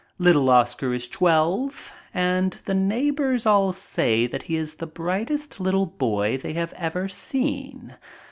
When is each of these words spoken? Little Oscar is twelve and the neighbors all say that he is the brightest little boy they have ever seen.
Little 0.17 0.49
Oscar 0.49 0.95
is 0.95 1.07
twelve 1.07 1.93
and 2.11 2.53
the 2.65 2.73
neighbors 2.73 3.45
all 3.45 3.71
say 3.71 4.25
that 4.25 4.41
he 4.41 4.55
is 4.57 4.73
the 4.77 4.87
brightest 4.87 5.59
little 5.59 5.85
boy 5.85 6.37
they 6.37 6.53
have 6.53 6.73
ever 6.73 7.07
seen. 7.07 7.95